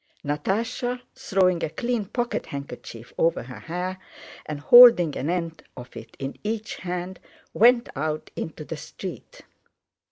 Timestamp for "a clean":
1.63-2.05